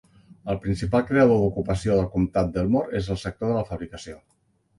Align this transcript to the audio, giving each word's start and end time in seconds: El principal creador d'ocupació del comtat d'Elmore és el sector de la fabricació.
El 0.51 0.55
principal 0.61 1.03
creador 1.09 1.37
d'ocupació 1.41 1.99
del 1.99 2.07
comtat 2.15 2.49
d'Elmore 2.57 2.93
és 3.03 3.11
el 3.17 3.21
sector 3.27 3.53
de 3.53 3.61
la 3.61 3.69
fabricació. 3.71 4.19